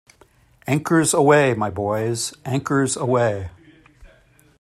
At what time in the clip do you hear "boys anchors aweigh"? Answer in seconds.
1.69-3.51